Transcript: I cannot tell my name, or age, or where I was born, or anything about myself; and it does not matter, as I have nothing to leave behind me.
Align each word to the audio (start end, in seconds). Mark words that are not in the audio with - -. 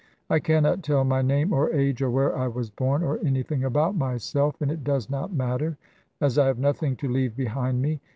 I 0.31 0.39
cannot 0.39 0.81
tell 0.81 1.03
my 1.03 1.21
name, 1.21 1.53
or 1.53 1.71
age, 1.71 2.01
or 2.01 2.09
where 2.09 2.35
I 2.35 2.47
was 2.47 2.71
born, 2.71 3.03
or 3.03 3.19
anything 3.19 3.63
about 3.63 3.95
myself; 3.95 4.59
and 4.59 4.71
it 4.71 4.83
does 4.83 5.11
not 5.11 5.31
matter, 5.31 5.77
as 6.19 6.39
I 6.39 6.47
have 6.47 6.57
nothing 6.57 6.95
to 6.95 7.07
leave 7.07 7.35
behind 7.35 7.83
me. 7.83 8.01